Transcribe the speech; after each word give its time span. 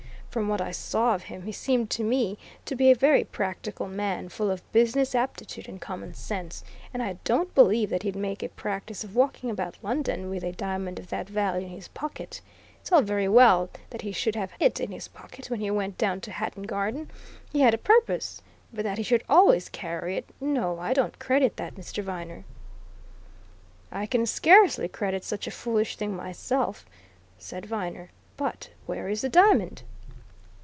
"From 0.31 0.47
what 0.47 0.61
I 0.61 0.71
saw 0.71 1.13
of 1.13 1.23
him, 1.23 1.41
he 1.41 1.51
seemed 1.51 1.89
to 1.89 2.05
me 2.05 2.37
to 2.63 2.73
be 2.73 2.89
a 2.89 2.95
very 2.95 3.25
practical 3.25 3.89
man, 3.89 4.29
full 4.29 4.49
of 4.49 4.71
business 4.71 5.13
aptitude 5.13 5.67
and 5.67 5.81
common 5.81 6.13
sense, 6.13 6.63
and 6.93 7.03
I 7.03 7.17
don't 7.25 7.53
believe 7.53 7.89
that 7.89 8.03
he'd 8.03 8.15
make 8.15 8.41
a 8.41 8.47
practice 8.47 9.03
of 9.03 9.13
walking 9.13 9.49
about 9.49 9.77
London 9.83 10.29
with 10.29 10.45
a 10.45 10.53
diamond 10.53 10.99
of 10.99 11.09
that 11.09 11.27
value 11.27 11.65
in 11.65 11.71
his 11.73 11.89
pocket. 11.89 12.39
It's 12.79 12.93
all 12.93 13.01
very 13.01 13.27
well 13.27 13.69
that 13.89 14.03
he 14.03 14.13
should 14.13 14.35
have 14.35 14.53
it 14.57 14.79
in 14.79 14.93
his 14.93 15.09
pocket 15.09 15.49
when 15.49 15.59
he 15.59 15.69
went 15.69 15.97
down 15.97 16.21
to 16.21 16.31
Hatton 16.31 16.63
Garden 16.63 17.11
he 17.51 17.59
had 17.59 17.73
a 17.73 17.77
purpose. 17.77 18.41
But 18.73 18.83
that 18.85 18.97
he 18.99 19.03
should 19.03 19.25
always 19.27 19.67
carry 19.67 20.15
it 20.15 20.29
no, 20.39 20.79
I 20.79 20.93
don't 20.93 21.19
credit 21.19 21.57
that, 21.57 21.75
Mr. 21.75 22.01
Viner." 22.01 22.45
"I 23.91 24.05
can 24.05 24.25
scarcely 24.25 24.87
credit 24.87 25.25
such 25.25 25.45
a 25.45 25.51
foolish 25.51 25.97
thing 25.97 26.15
myself," 26.15 26.85
said 27.37 27.65
Viner. 27.65 28.11
"But 28.37 28.69
where 28.85 29.09
is 29.09 29.19
the 29.19 29.27
diamond?" 29.29 29.83